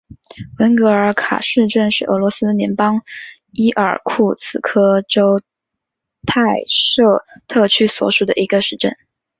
[0.57, 3.03] 文格尔卡市镇是俄罗斯联邦
[3.51, 5.39] 伊尔库茨克州
[6.25, 8.97] 泰舍特区所属的一个市镇。